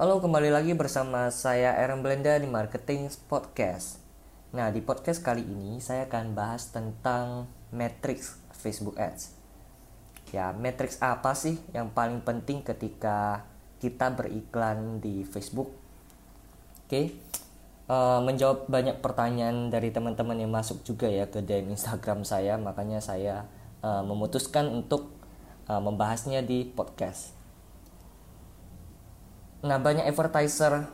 [0.00, 4.00] Halo, kembali lagi bersama saya Aaron Belenda di Marketing Podcast.
[4.48, 9.36] Nah, di podcast kali ini saya akan bahas tentang matrix Facebook Ads.
[10.32, 13.44] Ya, matrix apa sih yang paling penting ketika
[13.76, 15.68] kita beriklan di Facebook?
[16.88, 17.12] Oke,
[17.92, 23.04] uh, menjawab banyak pertanyaan dari teman-teman yang masuk juga ya ke DM Instagram saya, makanya
[23.04, 23.44] saya
[23.84, 25.12] uh, memutuskan untuk
[25.68, 27.39] uh, membahasnya di podcast.
[29.60, 30.88] Nah, banyak advertiser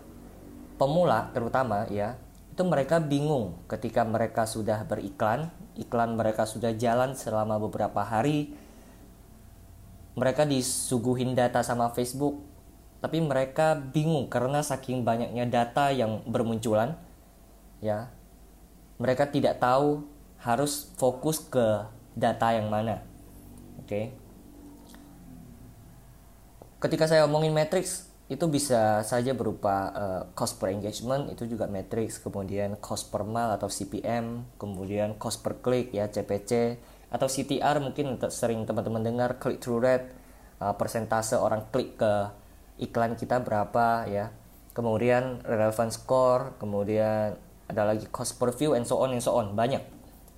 [0.76, 2.18] pemula terutama ya,
[2.50, 8.56] itu mereka bingung ketika mereka sudah beriklan, iklan mereka sudah jalan selama beberapa hari.
[10.16, 12.40] Mereka disuguhin data sama Facebook,
[13.04, 16.96] tapi mereka bingung karena saking banyaknya data yang bermunculan
[17.84, 18.08] ya.
[18.96, 20.08] Mereka tidak tahu
[20.40, 21.84] harus fokus ke
[22.16, 23.04] data yang mana.
[23.76, 23.84] Oke.
[23.84, 24.04] Okay.
[26.80, 32.18] Ketika saya omongin matrix, itu bisa saja berupa uh, cost per engagement itu juga matrix.
[32.18, 36.74] Kemudian cost per mile atau CPM kemudian cost per click ya CPC
[37.06, 40.10] atau CTR mungkin sering teman-teman dengar click through rate
[40.58, 42.12] uh, persentase orang klik ke
[42.82, 44.34] iklan kita berapa ya.
[44.74, 47.38] Kemudian relevant score kemudian
[47.70, 49.54] ada lagi cost per view and so on and so on.
[49.54, 49.86] Banyak.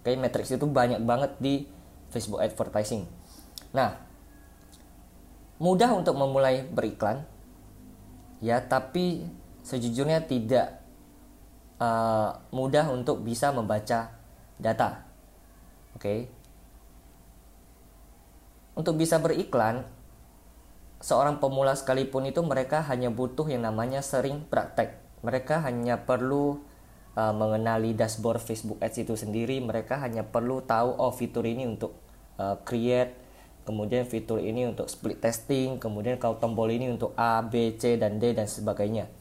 [0.04, 1.64] Kayak matrix itu banyak banget di
[2.12, 3.08] Facebook advertising.
[3.72, 3.96] Nah
[5.56, 7.24] mudah untuk memulai beriklan
[8.38, 9.26] ya tapi
[9.66, 10.80] sejujurnya tidak
[11.82, 14.14] uh, mudah untuk bisa membaca
[14.58, 15.06] data.
[15.94, 16.02] Oke?
[16.02, 16.20] Okay?
[18.78, 19.82] untuk bisa beriklan
[21.02, 24.94] seorang pemula sekalipun itu mereka hanya butuh yang namanya sering praktek.
[25.26, 26.62] Mereka hanya perlu
[27.18, 29.58] uh, mengenali dashboard Facebook Ads itu sendiri.
[29.58, 31.98] Mereka hanya perlu tahu oh fitur ini untuk
[32.38, 33.18] uh, create
[33.68, 38.16] kemudian fitur ini untuk split testing, kemudian kalau tombol ini untuk A, B, C, dan
[38.16, 39.12] D, dan sebagainya.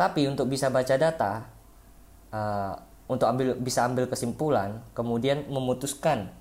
[0.00, 1.44] Tapi untuk bisa baca data,
[2.32, 2.72] uh,
[3.04, 6.32] untuk ambil bisa ambil kesimpulan, kemudian memutuskan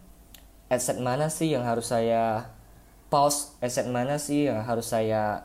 [0.71, 2.47] aset mana sih yang harus saya
[3.11, 5.43] pause, aset mana sih yang harus saya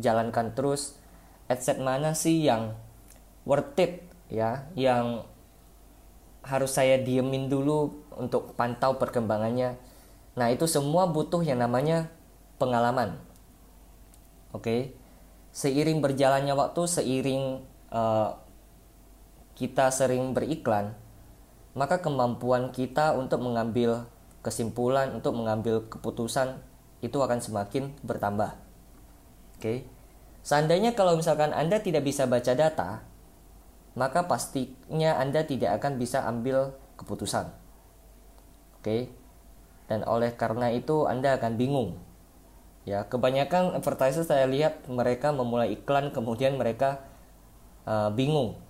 [0.00, 0.96] jalankan terus,
[1.52, 2.72] aset mana sih yang
[3.44, 5.28] worth it ya, yang
[6.40, 9.76] harus saya diemin dulu untuk pantau perkembangannya
[10.34, 12.10] Nah, itu semua butuh yang namanya
[12.58, 13.18] pengalaman.
[14.50, 14.62] Oke.
[14.62, 14.80] Okay?
[15.54, 17.62] Seiring berjalannya waktu, seiring
[17.94, 18.34] uh,
[19.54, 20.98] kita sering beriklan,
[21.78, 24.10] maka kemampuan kita untuk mengambil
[24.42, 26.58] kesimpulan, untuk mengambil keputusan
[27.06, 28.50] itu akan semakin bertambah.
[29.54, 29.62] Oke.
[29.62, 29.78] Okay?
[30.44, 33.06] Seandainya kalau misalkan Anda tidak bisa baca data,
[33.94, 37.46] maka pastinya Anda tidak akan bisa ambil keputusan.
[38.76, 38.82] Oke.
[38.82, 39.00] Okay?
[39.90, 42.00] Dan oleh karena itu Anda akan bingung.
[42.84, 47.00] Ya, kebanyakan advertiser saya lihat mereka memulai iklan kemudian mereka
[47.88, 48.60] uh, bingung.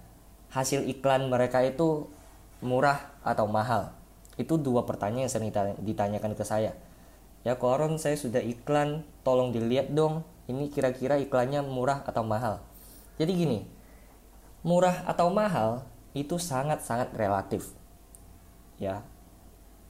[0.55, 2.07] Hasil iklan mereka itu
[2.63, 3.91] murah atau mahal.
[4.39, 5.51] Itu dua pertanyaan yang sering
[5.83, 6.79] ditanyakan ke saya.
[7.43, 10.23] Ya, koron saya sudah iklan, tolong dilihat dong.
[10.47, 12.63] Ini kira-kira iklannya murah atau mahal.
[13.19, 13.59] Jadi gini,
[14.63, 17.75] murah atau mahal itu sangat-sangat relatif.
[18.79, 19.03] Ya,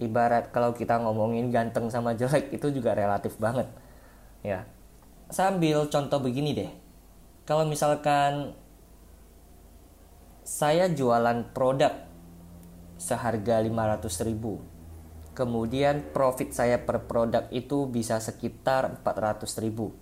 [0.02, 3.70] ibarat kalau kita ngomongin ganteng sama jelek itu juga relatif banget.
[4.42, 4.66] Ya.
[5.30, 6.70] Sambil contoh begini deh.
[7.44, 8.56] Kalau misalkan
[10.44, 11.92] saya jualan produk
[13.00, 14.60] seharga 500 ribu
[15.34, 19.92] kemudian profit saya per produk itu bisa sekitar 400 ribu.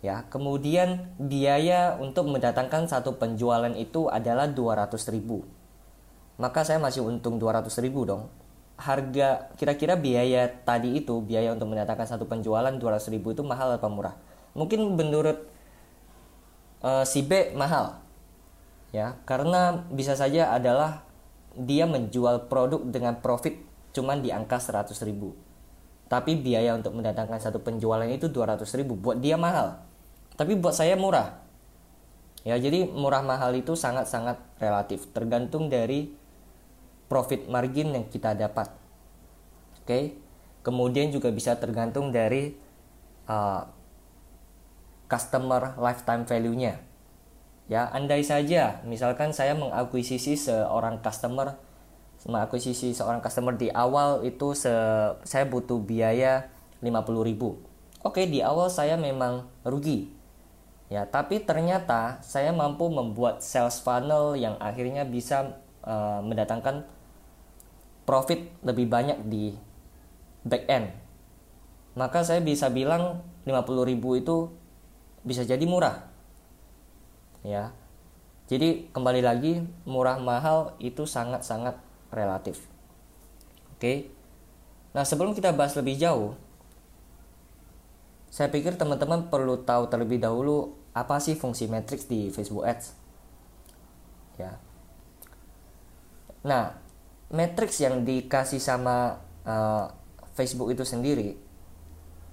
[0.00, 5.44] Ya kemudian biaya untuk mendatangkan satu penjualan itu adalah 200 ribu.
[6.40, 8.39] Maka saya masih untung 200 ribu dong
[8.80, 13.92] harga kira-kira biaya tadi itu biaya untuk mendatangkan satu penjualan 200 ribu itu mahal atau
[13.92, 14.16] murah?
[14.56, 15.44] Mungkin menurut
[16.80, 18.00] uh, si B mahal.
[18.90, 21.06] Ya karena bisa saja adalah
[21.54, 23.54] dia menjual produk dengan profit
[23.92, 25.36] cuman di angka 100 ribu.
[26.10, 29.78] Tapi biaya untuk mendatangkan satu penjualan itu 200 ribu buat dia mahal.
[30.34, 31.38] Tapi buat saya murah.
[32.42, 36.16] Ya jadi murah mahal itu sangat-sangat relatif tergantung dari
[37.10, 38.70] profit margin yang kita dapat.
[39.82, 40.14] Oke.
[40.62, 42.54] Kemudian juga bisa tergantung dari
[43.26, 43.66] uh,
[45.10, 46.78] customer lifetime value-nya.
[47.66, 51.58] Ya, andai saja misalkan saya mengakuisisi seorang customer
[52.28, 54.70] mengakuisisi seorang customer di awal itu se
[55.24, 56.52] saya butuh biaya
[56.84, 58.04] 50.000.
[58.04, 60.12] Oke, di awal saya memang rugi.
[60.92, 66.84] Ya, tapi ternyata saya mampu membuat sales funnel yang akhirnya bisa uh, mendatangkan
[68.08, 69.54] profit lebih banyak di
[70.44, 70.88] back end
[71.98, 74.36] maka saya bisa bilang 50.000 itu
[75.26, 76.06] bisa jadi murah.
[77.42, 77.74] Ya.
[78.46, 81.78] Jadi kembali lagi murah mahal itu sangat-sangat
[82.10, 82.62] relatif.
[83.74, 84.10] Oke.
[84.90, 86.34] Nah, sebelum kita bahas lebih jauh,
[88.30, 92.86] saya pikir teman-teman perlu tahu terlebih dahulu apa sih fungsi matrix di Facebook Ads.
[94.38, 94.58] Ya.
[96.42, 96.74] Nah,
[97.30, 99.90] matrix yang dikasih sama uh,
[100.34, 101.38] Facebook itu sendiri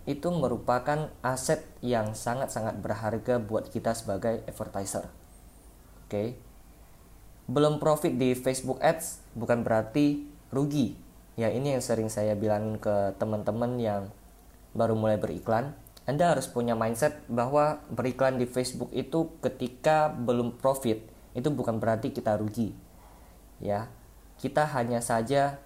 [0.07, 5.11] itu merupakan aset yang sangat-sangat berharga buat kita sebagai advertiser.
[6.07, 6.07] Oke.
[6.07, 6.27] Okay.
[7.51, 10.95] Belum profit di Facebook Ads bukan berarti rugi.
[11.35, 14.07] Ya, ini yang sering saya bilangin ke teman-teman yang
[14.71, 15.75] baru mulai beriklan.
[16.07, 21.03] Anda harus punya mindset bahwa beriklan di Facebook itu ketika belum profit
[21.35, 22.71] itu bukan berarti kita rugi.
[23.59, 23.91] Ya.
[24.37, 25.57] Kita hanya saja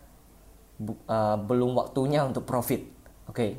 [0.80, 2.88] bu, uh, belum waktunya untuk profit.
[3.28, 3.36] Oke.
[3.36, 3.52] Okay.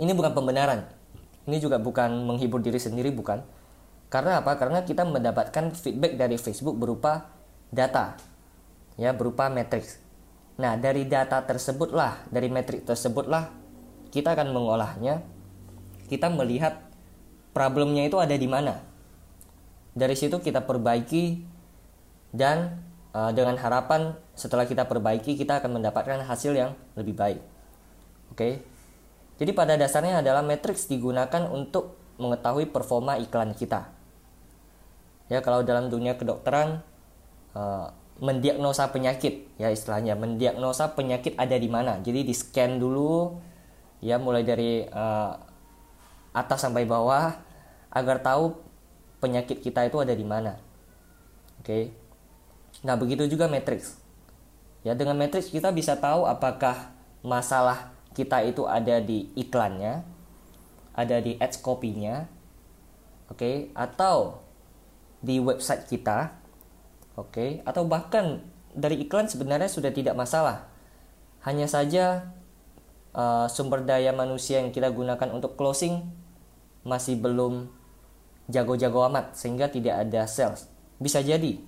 [0.00, 0.86] Ini bukan pembenaran.
[1.44, 3.44] Ini juga bukan menghibur diri sendiri bukan
[4.14, 4.54] karena apa?
[4.54, 7.34] Karena kita mendapatkan feedback dari Facebook berupa
[7.74, 8.14] data,
[8.94, 9.98] ya berupa matrix.
[10.54, 13.50] Nah dari data tersebutlah, dari matrix tersebutlah
[14.14, 15.26] kita akan mengolahnya.
[16.06, 16.78] Kita melihat
[17.50, 18.86] problemnya itu ada di mana.
[19.98, 21.42] Dari situ kita perbaiki
[22.30, 22.83] dan
[23.14, 27.40] uh, dengan harapan setelah kita perbaiki kita akan mendapatkan hasil yang lebih baik.
[28.34, 28.60] Oke.
[29.34, 33.94] Jadi pada dasarnya adalah matrix digunakan untuk mengetahui performa iklan kita
[35.28, 36.84] ya kalau dalam dunia kedokteran
[37.56, 37.88] uh,
[38.20, 43.34] mendiagnosa penyakit ya istilahnya mendiagnosa penyakit ada di mana jadi di scan dulu
[44.04, 45.32] ya mulai dari uh,
[46.36, 47.34] atas sampai bawah
[47.90, 48.54] agar tahu
[49.18, 50.60] penyakit kita itu ada di mana
[51.58, 51.82] oke okay.
[52.82, 54.00] Nah begitu juga matrix
[54.82, 56.90] ya dengan matrix kita bisa tahu apakah
[57.22, 60.02] masalah kita itu ada di iklannya
[60.96, 62.26] ada di ads copy-nya
[63.30, 63.56] oke okay?
[63.76, 64.44] atau
[65.24, 66.36] di website kita,
[67.16, 68.44] oke, okay, atau bahkan
[68.76, 70.68] dari iklan sebenarnya sudah tidak masalah.
[71.40, 72.28] Hanya saja
[73.16, 76.04] uh, sumber daya manusia yang kita gunakan untuk closing
[76.84, 77.72] masih belum
[78.52, 80.68] jago-jago amat sehingga tidak ada sales.
[81.00, 81.64] Bisa jadi.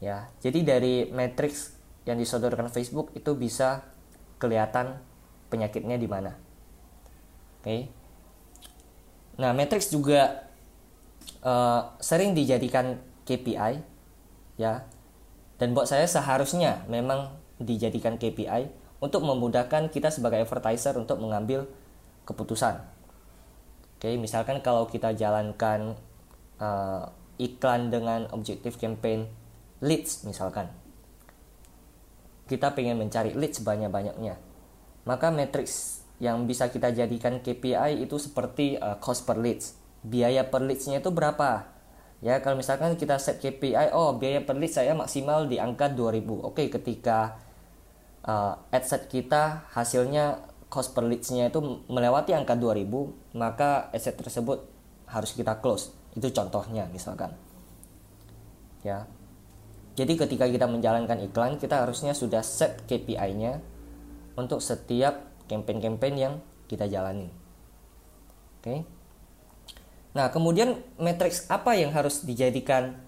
[0.00, 1.76] Ya, jadi dari matrix
[2.08, 3.84] yang disodorkan Facebook itu bisa
[4.40, 4.96] kelihatan
[5.52, 6.32] penyakitnya di mana.
[7.60, 7.64] Oke.
[7.68, 7.80] Okay.
[9.36, 10.48] Nah, matrix juga
[11.44, 13.84] uh, sering dijadikan KPI
[14.60, 14.84] ya
[15.60, 21.68] dan buat saya seharusnya memang dijadikan KPI untuk memudahkan kita sebagai advertiser untuk mengambil
[22.24, 22.80] keputusan.
[24.00, 25.96] Oke, misalkan kalau kita jalankan
[26.56, 29.28] uh, iklan dengan objektif campaign
[29.80, 30.68] leads misalkan.
[32.48, 34.36] Kita pengen mencari leads sebanyak-banyaknya.
[35.08, 39.76] Maka matrix yang bisa kita jadikan KPI itu seperti uh, cost per leads.
[40.04, 41.80] Biaya per leads-nya itu berapa?
[42.20, 46.20] Ya kalau misalkan kita set KPI oh biaya per lead saya maksimal di angka 2000
[46.52, 47.40] oke ketika
[48.28, 54.68] uh, ad set kita hasilnya cost per leads-nya itu melewati angka 2000 maka asset tersebut
[55.08, 55.96] harus kita close.
[56.12, 57.32] Itu contohnya misalkan.
[58.84, 59.08] Ya
[59.98, 63.62] jadi ketika kita menjalankan iklan kita harusnya sudah set KPI-nya
[64.38, 66.34] untuk setiap campaign-campaign yang
[66.70, 67.28] kita jalani
[68.60, 68.80] oke okay?
[70.10, 72.98] Nah, kemudian matriks apa yang harus dijadikan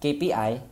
[0.00, 0.64] KPI?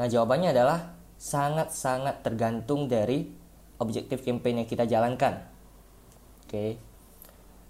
[0.00, 3.28] Nah, jawabannya adalah sangat-sangat tergantung dari
[3.76, 5.44] objektif campaign yang kita jalankan.
[6.48, 6.80] Oke.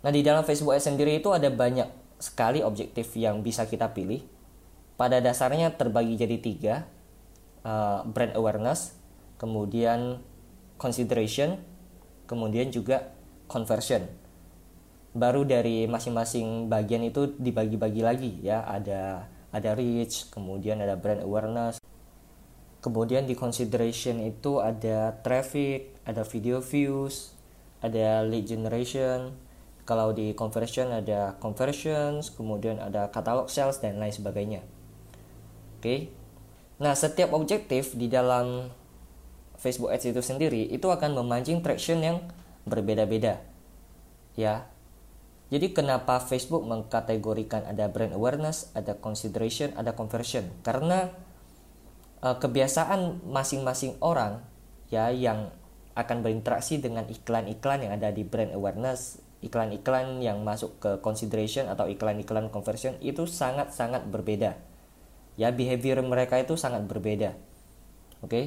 [0.06, 1.90] Nah, di dalam Facebook Ads sendiri itu ada banyak
[2.22, 4.22] sekali objektif yang bisa kita pilih.
[5.02, 6.74] Pada dasarnya terbagi jadi tiga,
[7.66, 8.94] uh, brand awareness,
[9.34, 10.22] kemudian
[10.78, 11.58] consideration,
[12.30, 13.10] kemudian juga
[13.50, 14.06] conversion.
[15.10, 18.62] Baru dari masing-masing bagian itu dibagi-bagi lagi ya.
[18.62, 21.82] Ada ada reach kemudian ada brand awareness.
[22.78, 27.34] Kemudian di consideration itu ada traffic ada video views
[27.82, 29.34] ada lead generation.
[29.82, 34.62] Kalau di conversion ada conversions kemudian ada catalog sales dan lain sebagainya
[35.82, 35.98] oke okay?
[36.78, 38.70] nah setiap objektif di dalam
[39.58, 42.22] Facebook Ads itu sendiri itu akan memancing traction yang
[42.62, 43.42] berbeda-beda
[44.38, 44.70] ya
[45.52, 50.48] jadi kenapa Facebook mengkategorikan ada brand awareness, ada consideration, ada conversion?
[50.64, 51.12] Karena
[52.24, 54.40] uh, kebiasaan masing-masing orang
[54.88, 55.52] ya yang
[55.92, 61.84] akan berinteraksi dengan iklan-iklan yang ada di brand awareness, iklan-iklan yang masuk ke consideration atau
[61.84, 64.56] iklan-iklan conversion itu sangat-sangat berbeda.
[65.40, 67.36] Ya, behavior mereka itu sangat berbeda.
[68.20, 68.28] Oke.
[68.28, 68.44] Okay?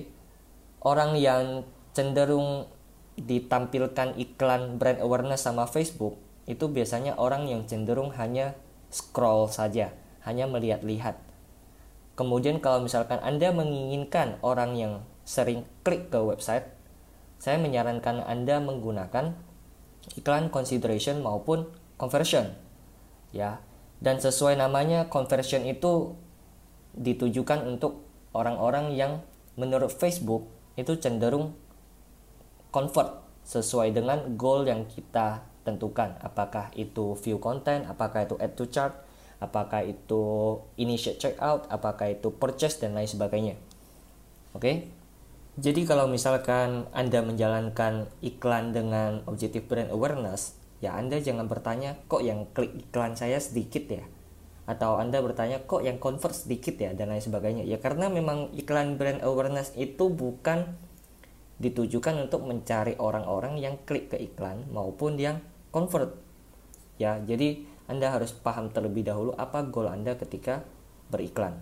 [0.86, 1.66] Orang yang
[1.98, 2.70] cenderung
[3.16, 8.54] ditampilkan iklan brand awareness sama Facebook itu biasanya orang yang cenderung hanya
[8.94, 11.18] scroll saja, hanya melihat-lihat.
[12.16, 14.94] Kemudian kalau misalkan Anda menginginkan orang yang
[15.26, 16.70] sering klik ke website,
[17.42, 19.36] saya menyarankan Anda menggunakan
[20.16, 22.54] iklan consideration maupun conversion.
[23.36, 23.60] Ya.
[24.00, 26.14] Dan sesuai namanya conversion itu
[26.96, 29.24] ditujukan untuk orang-orang yang
[29.56, 31.56] menurut Facebook itu cenderung
[32.72, 36.20] convert sesuai dengan goal yang kita tentukan.
[36.20, 38.94] Apakah itu view content apakah itu add to chart
[39.40, 40.24] apakah itu
[40.80, 43.56] initiate checkout apakah itu purchase dan lain sebagainya.
[44.56, 44.60] Oke?
[44.60, 44.76] Okay?
[45.56, 52.20] jadi kalau misalkan anda menjalankan iklan dengan objective brand awareness ya anda jangan bertanya kok
[52.20, 54.04] yang klik iklan saya sedikit ya
[54.66, 56.92] atau anda bertanya kok yang convert sedikit ya?
[56.98, 57.64] dan lain sebagainya.
[57.70, 60.74] Ya karena memang iklan brand awareness itu bukan
[61.62, 66.18] ditujukan untuk mencari orang-orang yang klik ke iklan maupun yang convert.
[66.98, 70.66] Ya jadi anda harus paham terlebih dahulu apa goal anda ketika
[71.14, 71.62] beriklan.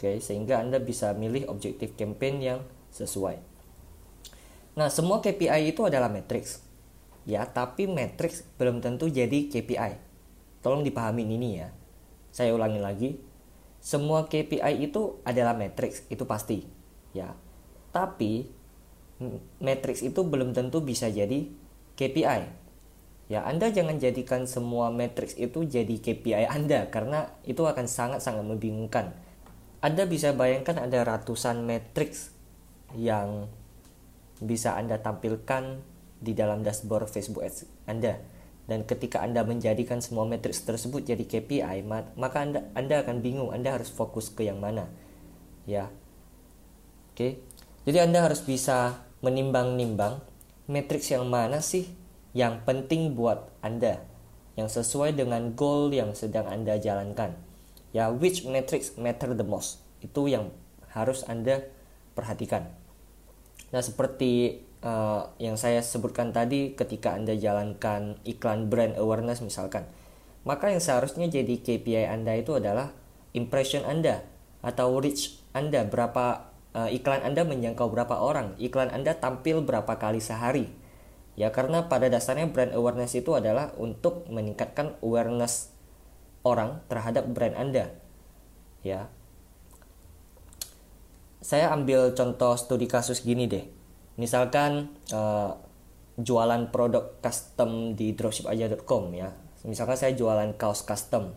[0.00, 2.60] Oke sehingga anda bisa milih objektif campaign yang
[2.96, 3.36] sesuai.
[4.80, 6.64] Nah semua KPI itu adalah matrix.
[7.28, 10.08] Ya tapi matrix belum tentu jadi KPI
[10.64, 11.68] tolong dipahami ini ya
[12.30, 13.10] saya ulangi lagi
[13.80, 16.66] semua KPI itu adalah matrix itu pasti
[17.14, 17.34] ya
[17.90, 18.46] tapi
[19.60, 21.48] matrix itu belum tentu bisa jadi
[21.98, 22.60] KPI
[23.30, 29.14] Ya, Anda jangan jadikan semua matriks itu jadi KPI Anda karena itu akan sangat-sangat membingungkan.
[29.78, 32.34] Anda bisa bayangkan ada ratusan matriks
[32.98, 33.46] yang
[34.42, 35.78] bisa Anda tampilkan
[36.18, 38.18] di dalam dashboard Facebook Ads Anda.
[38.70, 41.82] Dan ketika Anda menjadikan semua matriks tersebut jadi KPI,
[42.14, 44.86] maka Anda Anda akan bingung Anda harus fokus ke yang mana.
[45.66, 45.90] Ya.
[47.10, 47.42] Oke.
[47.82, 50.22] Jadi Anda harus bisa menimbang-nimbang
[50.70, 51.90] matriks yang mana sih
[52.30, 54.06] yang penting buat Anda
[54.54, 57.34] yang sesuai dengan goal yang sedang Anda jalankan.
[57.90, 59.82] Ya, which metrics matter the most?
[59.98, 60.54] Itu yang
[60.94, 61.66] harus Anda
[62.14, 62.70] perhatikan.
[63.74, 69.88] Nah, seperti uh, yang saya sebutkan tadi ketika Anda jalankan iklan brand awareness misalkan,
[70.44, 72.92] maka yang seharusnya jadi KPI Anda itu adalah
[73.36, 74.24] impression Anda
[74.60, 80.20] atau reach Anda berapa uh, iklan Anda menjangkau berapa orang, iklan Anda tampil berapa kali
[80.20, 80.80] sehari
[81.40, 85.72] Ya karena pada dasarnya brand awareness itu adalah untuk meningkatkan awareness
[86.44, 87.96] orang terhadap brand Anda.
[88.84, 89.08] Ya.
[91.40, 93.64] Saya ambil contoh studi kasus gini deh.
[94.18, 95.54] Misalkan uh,
[96.20, 99.30] jualan produk custom di dropshipaja.com ya.
[99.64, 101.32] Misalkan saya jualan kaos custom.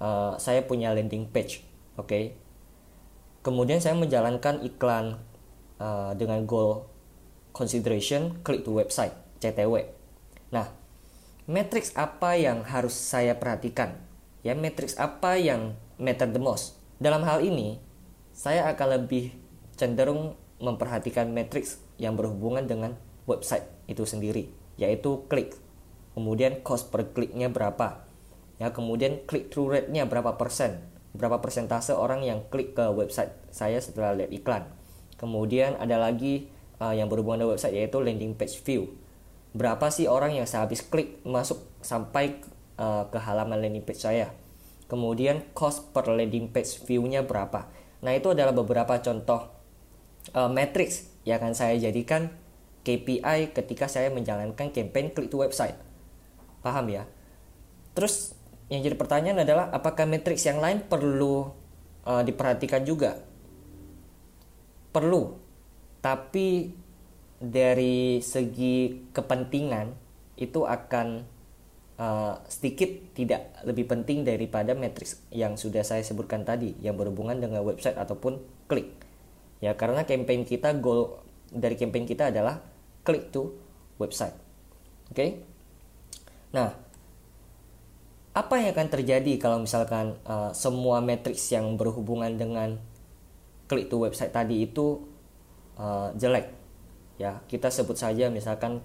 [0.00, 1.60] Uh, saya punya landing page,
[2.00, 2.08] oke.
[2.08, 2.24] Okay?
[3.40, 5.20] Kemudian saya menjalankan iklan
[5.80, 6.88] uh, dengan goal
[7.52, 9.88] consideration click to website CTW.
[10.52, 10.68] Nah,
[11.48, 13.96] matrix apa yang harus saya perhatikan?
[14.40, 16.80] Ya, matrix apa yang matter the most?
[17.00, 17.80] Dalam hal ini,
[18.32, 19.32] saya akan lebih
[19.76, 25.56] cenderung memperhatikan matrix yang berhubungan dengan website itu sendiri, yaitu klik.
[26.12, 28.04] Kemudian cost per kliknya berapa?
[28.60, 30.84] Ya, kemudian click through rate-nya berapa persen?
[31.16, 34.64] Berapa persentase orang yang klik ke website saya setelah lihat iklan?
[35.16, 38.92] Kemudian ada lagi uh, yang berhubungan dengan website yaitu landing page view.
[39.56, 42.38] Berapa sih orang yang sehabis klik masuk sampai
[42.78, 44.30] uh, ke halaman landing page saya?
[44.86, 47.70] Kemudian cost per landing page view-nya berapa?
[48.00, 49.59] Nah, itu adalah beberapa contoh
[50.34, 52.32] uh, matrix yang akan saya jadikan
[52.80, 55.76] KPI ketika saya menjalankan campaign click to website.
[56.64, 57.04] Paham ya?
[57.92, 58.32] Terus
[58.72, 61.50] yang jadi pertanyaan adalah apakah matrix yang lain perlu
[62.06, 63.20] uh, diperhatikan juga?
[64.90, 65.38] Perlu,
[66.02, 66.74] tapi
[67.40, 69.96] dari segi kepentingan
[70.36, 71.24] itu akan
[72.00, 77.64] uh, sedikit tidak lebih penting daripada matriks yang sudah saya sebutkan tadi yang berhubungan dengan
[77.64, 78.99] website ataupun klik
[79.60, 81.20] ya karena campaign kita goal
[81.52, 82.60] dari campaign kita adalah
[83.04, 83.52] klik to
[84.00, 84.34] website
[85.12, 85.44] oke okay?
[86.50, 86.72] nah
[88.30, 92.80] apa yang akan terjadi kalau misalkan uh, semua matriks yang berhubungan dengan
[93.68, 95.02] klik to website tadi itu
[95.76, 96.50] uh, jelek
[97.20, 98.80] ya kita sebut saja misalkan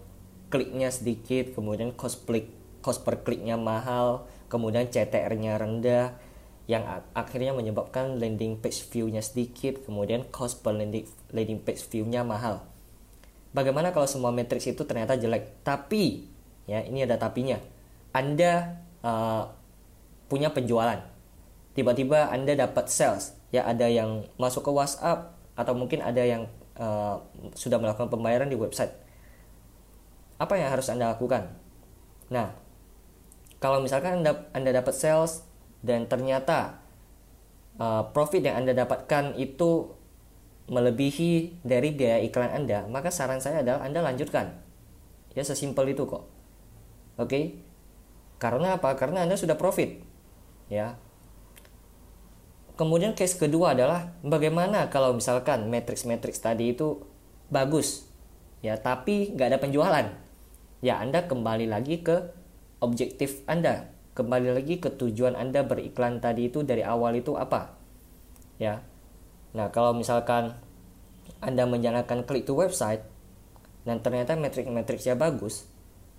[0.51, 2.51] kliknya sedikit kemudian cost klik
[2.83, 6.17] cost per kliknya mahal kemudian CTR-nya rendah
[6.65, 6.81] yang
[7.13, 12.65] akhirnya menyebabkan landing page view-nya sedikit kemudian cost per landing, landing page view-nya mahal.
[13.53, 15.61] Bagaimana kalau semua matriks itu ternyata jelek?
[15.61, 16.25] Tapi
[16.65, 17.61] ya ini ada tapinya.
[18.11, 19.47] Anda uh,
[20.25, 20.99] punya penjualan.
[21.77, 23.37] Tiba-tiba anda dapat sales.
[23.53, 26.49] Ya ada yang masuk ke WhatsApp atau mungkin ada yang
[26.81, 27.21] uh,
[27.55, 28.91] sudah melakukan pembayaran di website.
[30.35, 31.47] Apa yang harus Anda lakukan?
[32.27, 32.51] Nah,
[33.63, 35.44] kalau misalkan anda anda dapat sales
[35.85, 36.81] dan ternyata
[37.77, 39.93] uh, profit yang anda dapatkan itu
[40.65, 44.57] melebihi dari biaya iklan anda maka saran saya adalah anda lanjutkan.
[45.37, 46.25] Ya sesimpel itu kok.
[47.21, 47.61] Oke?
[48.41, 48.97] Karena apa?
[48.97, 50.01] Karena anda sudah profit.
[50.71, 50.97] Ya.
[52.75, 57.05] Kemudian case kedua adalah bagaimana kalau misalkan matrix-matrix tadi itu
[57.47, 58.09] bagus?
[58.59, 60.05] Ya tapi nggak ada penjualan.
[60.81, 62.35] Ya anda kembali lagi ke
[62.83, 63.94] objektif Anda.
[64.15, 67.75] Kembali lagi ke tujuan Anda beriklan tadi itu dari awal itu apa?
[68.55, 68.79] Ya.
[69.51, 70.55] Nah, kalau misalkan
[71.43, 73.03] Anda menjalankan klik to website
[73.83, 75.67] dan ternyata metrik-metriknya bagus,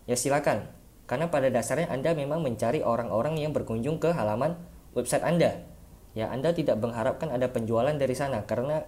[0.04, 0.68] ya silakan.
[1.08, 4.60] Karena pada dasarnya Anda memang mencari orang-orang yang berkunjung ke halaman
[4.92, 5.64] website Anda.
[6.12, 8.84] Ya, Anda tidak mengharapkan ada penjualan dari sana karena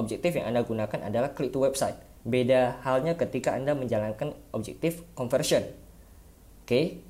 [0.00, 2.00] objektif yang Anda gunakan adalah klik to website.
[2.24, 5.60] Beda halnya ketika Anda menjalankan objektif conversion.
[6.64, 7.04] Oke.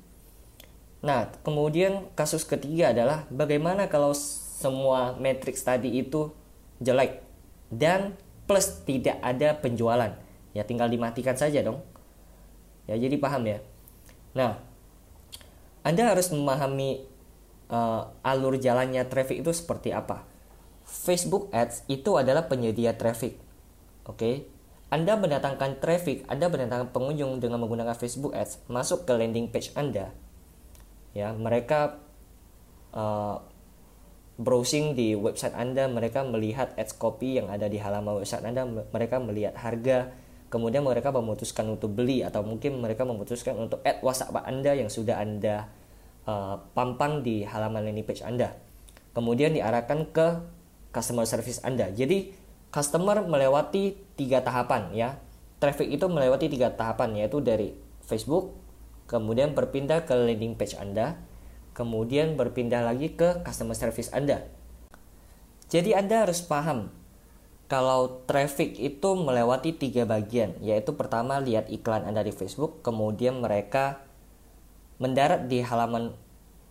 [1.05, 6.33] Nah, kemudian kasus ketiga adalah bagaimana kalau semua matriks tadi itu
[6.81, 7.21] jelek
[7.69, 8.17] dan
[8.49, 10.17] plus tidak ada penjualan.
[10.57, 11.85] Ya tinggal dimatikan saja dong.
[12.89, 13.61] Ya jadi paham ya.
[14.33, 14.57] Nah,
[15.85, 17.05] Anda harus memahami
[17.69, 20.25] uh, alur jalannya traffic itu seperti apa.
[20.89, 23.37] Facebook Ads itu adalah penyedia traffic.
[24.09, 24.17] Oke.
[24.17, 24.35] Okay?
[24.89, 30.13] Anda mendatangkan traffic, Anda mendatangkan pengunjung dengan menggunakan Facebook Ads masuk ke landing page Anda.
[31.15, 32.03] Ya, mereka
[32.91, 33.39] uh,
[34.35, 39.23] browsing di website Anda, mereka melihat ads copy yang ada di halaman website Anda, mereka
[39.23, 40.11] melihat harga,
[40.51, 45.23] kemudian mereka memutuskan untuk beli atau mungkin mereka memutuskan untuk add WhatsApp Anda yang sudah
[45.23, 45.71] Anda
[46.27, 48.51] uh, pampang di halaman landing page Anda.
[49.15, 50.27] Kemudian diarahkan ke
[50.91, 51.87] customer service Anda.
[51.95, 52.35] Jadi
[52.75, 55.15] customer melewati tiga tahapan ya
[55.63, 57.71] traffic itu melewati tiga tahapan yaitu dari
[58.03, 58.51] Facebook
[59.05, 61.19] kemudian berpindah ke landing page Anda
[61.75, 64.45] kemudian berpindah lagi ke customer service Anda
[65.69, 66.93] jadi Anda harus paham
[67.65, 74.05] kalau traffic itu melewati tiga bagian yaitu pertama lihat iklan Anda di Facebook kemudian mereka
[75.01, 76.13] mendarat di halaman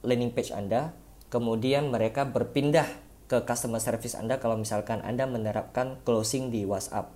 [0.07, 0.94] landing page Anda
[1.35, 2.87] kemudian mereka berpindah
[3.27, 7.11] ke customer service Anda kalau misalkan Anda menerapkan closing di WhatsApp.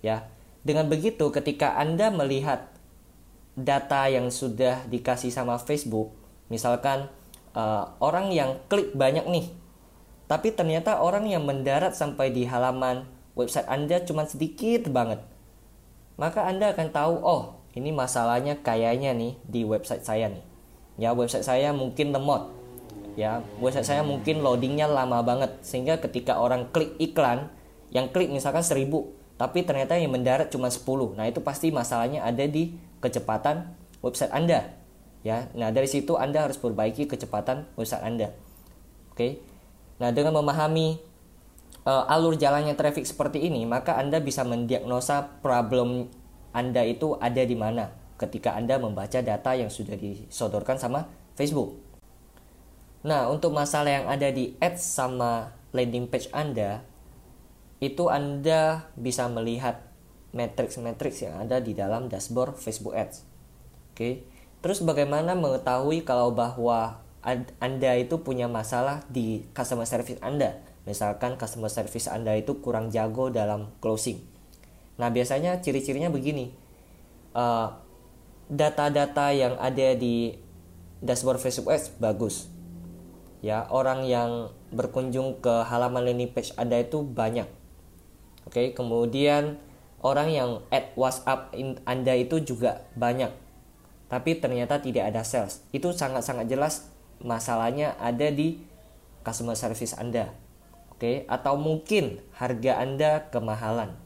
[0.00, 0.26] Ya.
[0.66, 2.74] Dengan begitu ketika Anda melihat
[3.56, 6.12] data yang sudah dikasih sama Facebook,
[6.52, 7.08] misalkan
[7.56, 9.48] uh, orang yang klik banyak nih,
[10.28, 15.24] tapi ternyata orang yang mendarat sampai di halaman website Anda cuma sedikit banget.
[16.20, 17.42] Maka Anda akan tahu, oh,
[17.72, 20.44] ini masalahnya kayaknya nih di website saya nih.
[20.96, 22.56] Ya, website saya mungkin lemot
[23.16, 27.48] ya website saya mungkin loadingnya lama banget sehingga ketika orang klik iklan
[27.88, 28.92] yang klik misalkan 1000
[29.40, 34.72] tapi ternyata yang mendarat cuma 10 nah itu pasti masalahnya ada di kecepatan website anda
[35.26, 35.50] ya.
[35.54, 38.32] Nah dari situ anda harus perbaiki kecepatan website anda
[39.12, 39.28] oke?
[40.02, 41.00] Nah dengan memahami
[41.88, 46.10] uh, alur jalannya traffic seperti ini maka anda bisa mendiagnosa problem
[46.56, 51.04] anda itu ada di mana ketika anda membaca data yang sudah disodorkan sama
[51.36, 51.86] Facebook.
[53.06, 56.82] Nah, untuk masalah yang ada di ads sama landing page Anda,
[57.78, 59.78] itu Anda bisa melihat
[60.36, 63.24] matrix-matrix yang ada di dalam dashboard Facebook Ads.
[63.96, 64.28] Oke.
[64.60, 67.00] Terus bagaimana mengetahui kalau bahwa
[67.58, 70.60] Anda itu punya masalah di customer service Anda?
[70.84, 74.20] Misalkan customer service Anda itu kurang jago dalam closing.
[75.00, 76.52] Nah, biasanya ciri-cirinya begini.
[77.34, 77.72] Uh,
[78.46, 80.38] data-data yang ada di
[81.02, 82.48] dashboard Facebook Ads bagus
[83.44, 87.46] ya orang yang berkunjung ke halaman landing page Anda itu banyak.
[88.46, 89.58] Oke, kemudian
[90.06, 91.50] orang yang add WhatsApp
[91.82, 93.34] Anda itu juga banyak.
[94.06, 95.66] Tapi ternyata tidak ada sales.
[95.74, 96.86] Itu sangat-sangat jelas
[97.18, 98.62] masalahnya ada di
[99.26, 100.30] customer service Anda.
[100.94, 103.98] Oke, atau mungkin harga Anda kemahalan.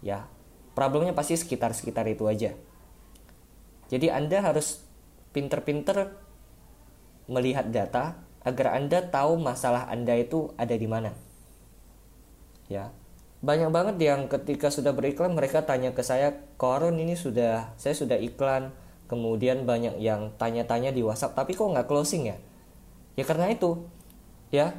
[0.00, 0.24] Ya,
[0.72, 2.56] problemnya pasti sekitar-sekitar itu aja.
[3.92, 4.82] Jadi Anda harus
[5.36, 6.16] pinter-pinter
[7.28, 11.12] melihat data agar Anda tahu masalah Anda itu ada di mana.
[12.66, 12.90] Ya.
[13.44, 18.16] Banyak banget yang ketika sudah beriklan mereka tanya ke saya, "Koron ini sudah saya sudah
[18.16, 18.72] iklan."
[19.06, 22.36] Kemudian banyak yang tanya-tanya di WhatsApp, "Tapi kok nggak closing ya?"
[23.16, 23.86] Ya karena itu.
[24.52, 24.76] Ya.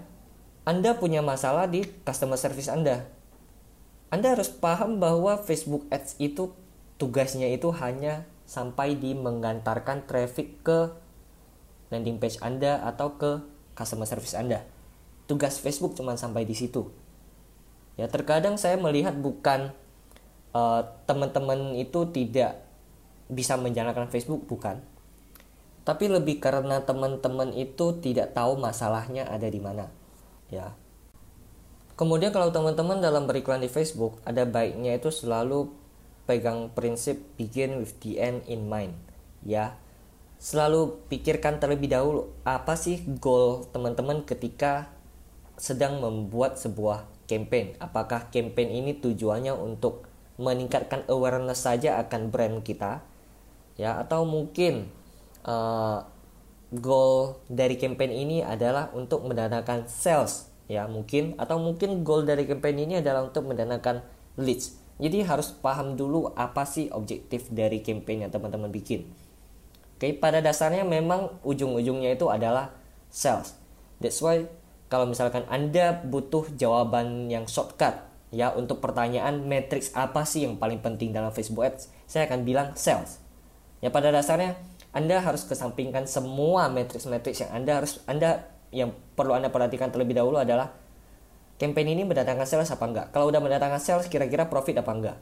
[0.67, 3.07] Anda punya masalah di customer service Anda.
[4.11, 6.51] Anda harus paham bahwa Facebook Ads itu
[6.99, 10.91] tugasnya itu hanya sampai di mengantarkan traffic ke
[11.91, 13.43] landing page Anda atau ke
[13.75, 14.63] customer service Anda.
[15.27, 16.87] Tugas Facebook cuma sampai di situ.
[17.97, 19.73] Ya, terkadang saya melihat bukan
[20.53, 22.61] uh, teman-teman itu tidak
[23.27, 24.79] bisa menjalankan Facebook, bukan.
[25.87, 29.87] tapi lebih karena teman-teman itu tidak tahu masalahnya ada di mana.
[30.51, 30.75] Ya.
[31.95, 35.71] Kemudian kalau teman-teman dalam beriklan di Facebook ada baiknya itu selalu
[36.27, 38.99] pegang prinsip begin with the end in mind.
[39.47, 39.79] Ya.
[40.43, 44.91] Selalu pikirkan terlebih dahulu apa sih goal teman-teman ketika
[45.55, 47.75] sedang membuat sebuah campaign.
[47.77, 50.07] Apakah campaign ini tujuannya untuk
[50.39, 53.03] meningkatkan awareness saja akan brand kita?
[53.77, 54.89] Ya atau mungkin
[55.45, 56.01] uh,
[56.73, 62.89] goal dari campaign ini adalah untuk mendandakan sales ya mungkin atau mungkin goal dari campaign
[62.89, 64.03] ini adalah untuk mendandakan
[64.35, 64.75] leads.
[64.97, 69.05] Jadi harus paham dulu apa sih objektif dari campaign yang teman-teman bikin.
[69.97, 72.73] Oke pada dasarnya memang ujung-ujungnya itu adalah
[73.13, 73.53] sales.
[74.01, 74.45] That's why
[74.87, 80.83] kalau misalkan anda butuh jawaban yang shortcut ya untuk pertanyaan matrix apa sih yang paling
[80.83, 83.23] penting dalam Facebook Ads saya akan bilang sales
[83.79, 84.59] ya pada dasarnya
[84.97, 90.41] anda harus kesampingkan semua matriks-matriks yang Anda harus Anda yang perlu Anda perhatikan terlebih dahulu
[90.41, 90.73] adalah
[91.61, 93.07] campaign ini mendatangkan sales apa enggak.
[93.13, 95.17] Kalau udah mendatangkan sales kira-kira profit apa enggak.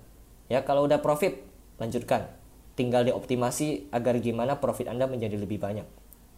[0.47, 1.43] Ya, kalau udah profit
[1.75, 2.31] lanjutkan.
[2.79, 5.87] Tinggal dioptimasi agar gimana profit Anda menjadi lebih banyak.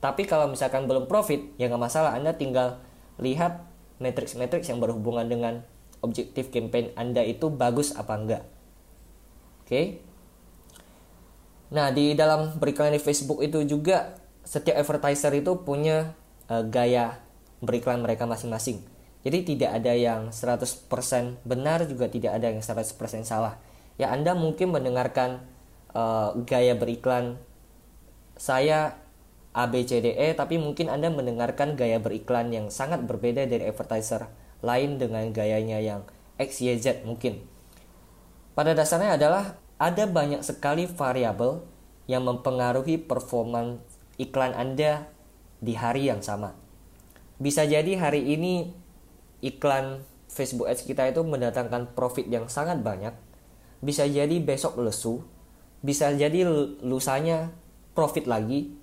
[0.01, 2.13] Tapi kalau misalkan belum profit, ya nggak masalah.
[2.13, 2.81] Anda tinggal
[3.17, 3.65] lihat
[3.97, 5.65] matriks-matriks yang berhubungan dengan
[6.05, 8.43] objektif campaign Anda itu bagus apa enggak.
[9.65, 9.67] Oke.
[9.67, 9.85] Okay?
[11.67, 14.15] Nah, di dalam beriklan di Facebook itu juga
[14.47, 16.15] setiap advertiser itu punya
[16.47, 17.19] uh, gaya
[17.59, 18.79] beriklan mereka masing-masing.
[19.27, 20.87] Jadi tidak ada yang 100%
[21.43, 23.59] benar juga tidak ada yang 100% salah.
[23.99, 25.43] Ya Anda mungkin mendengarkan
[25.91, 27.35] uh, gaya beriklan
[28.39, 28.95] saya
[29.57, 34.29] ABCDE tapi mungkin Anda mendengarkan gaya beriklan yang sangat berbeda dari advertiser
[34.61, 36.05] lain dengan gayanya yang
[36.37, 37.41] XYZ mungkin.
[38.53, 41.65] Pada dasarnya adalah ada banyak sekali variabel
[42.05, 43.81] yang mempengaruhi performa
[44.21, 45.09] iklan Anda
[45.57, 46.53] di hari yang sama.
[47.41, 48.73] Bisa jadi hari ini
[49.41, 53.13] iklan Facebook Ads kita itu mendatangkan profit yang sangat banyak.
[53.81, 55.21] Bisa jadi besok lesu,
[55.81, 56.45] bisa jadi
[56.81, 57.53] lusanya
[57.97, 58.76] profit lagi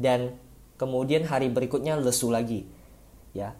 [0.00, 0.40] dan
[0.80, 2.64] kemudian hari berikutnya lesu lagi.
[3.36, 3.52] Ya.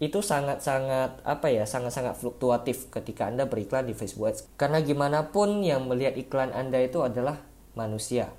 [0.00, 4.48] Itu sangat-sangat apa ya sangat-sangat fluktuatif ketika anda beriklan di Facebook Ads.
[4.56, 7.44] Karena gimana pun yang melihat iklan anda itu adalah
[7.78, 8.32] manusia.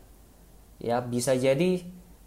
[0.81, 1.85] Ya bisa jadi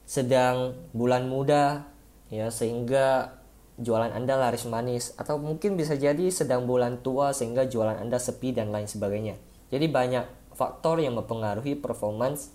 [0.08, 1.84] sedang bulan muda
[2.32, 3.36] ya sehingga
[3.76, 5.12] jualan anda laris manis.
[5.20, 9.36] Atau mungkin bisa jadi sedang bulan tua sehingga jualan anda sepi dan lain sebagainya.
[9.68, 12.50] Jadi banyak faktor yang mempengaruhi performance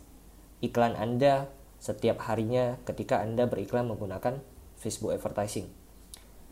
[0.59, 1.47] iklan anda
[1.83, 4.39] setiap harinya ketika anda beriklan menggunakan
[4.79, 5.83] Facebook advertising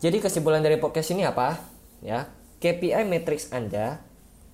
[0.01, 1.61] jadi kesimpulan dari podcast ini apa?
[2.01, 4.01] Ya, KPI matrix Anda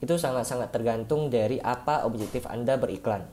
[0.03, 3.31] itu sangat-sangat tergantung dari apa objektif Anda beriklan.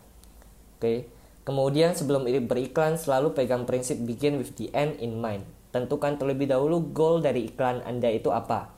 [0.78, 1.10] Oke.
[1.42, 5.42] Kemudian sebelum beriklan selalu pegang prinsip begin with the end in mind.
[5.74, 8.70] Tentukan terlebih dahulu goal dari iklan Anda itu apa.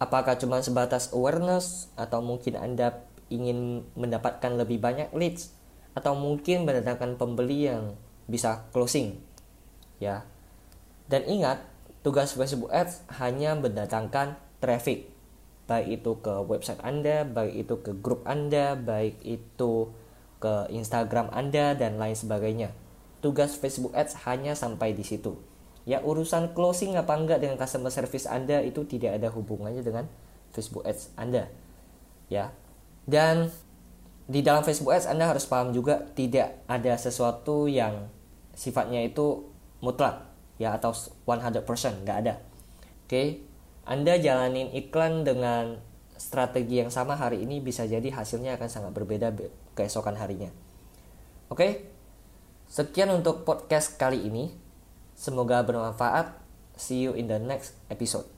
[0.00, 5.52] Apakah cuma sebatas awareness atau mungkin Anda ingin mendapatkan lebih banyak leads
[5.96, 7.96] atau mungkin mendatangkan pembeli yang
[8.28, 9.16] bisa closing.
[9.96, 10.28] Ya.
[11.08, 11.64] Dan ingat,
[12.06, 15.10] Tugas Facebook Ads hanya mendatangkan traffic,
[15.66, 19.90] baik itu ke website Anda, baik itu ke grup Anda, baik itu
[20.38, 22.70] ke Instagram Anda dan lain sebagainya.
[23.18, 25.34] Tugas Facebook Ads hanya sampai di situ.
[25.82, 30.06] Ya urusan closing apa enggak dengan customer service Anda itu tidak ada hubungannya dengan
[30.54, 31.50] Facebook Ads Anda.
[32.30, 32.54] Ya.
[33.02, 33.50] Dan
[34.26, 38.10] di dalam Facebook Ads Anda harus paham juga tidak ada sesuatu yang
[38.56, 39.46] sifatnya itu
[39.84, 41.62] mutlak ya atau 100%
[42.02, 43.44] nggak ada oke okay?
[43.84, 45.78] anda jalanin iklan dengan
[46.16, 49.36] strategi yang sama hari ini bisa jadi hasilnya akan sangat berbeda
[49.76, 50.48] keesokan harinya
[51.52, 51.70] oke okay?
[52.72, 54.56] sekian untuk podcast kali ini
[55.12, 56.32] semoga bermanfaat
[56.80, 58.35] see you in the next episode